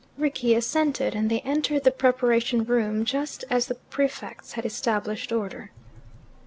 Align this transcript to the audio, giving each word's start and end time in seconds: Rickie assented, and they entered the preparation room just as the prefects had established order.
Rickie 0.17 0.55
assented, 0.55 1.13
and 1.13 1.29
they 1.29 1.41
entered 1.41 1.83
the 1.83 1.91
preparation 1.91 2.63
room 2.63 3.05
just 3.05 3.45
as 3.51 3.67
the 3.67 3.75
prefects 3.75 4.53
had 4.53 4.65
established 4.65 5.31
order. 5.31 5.69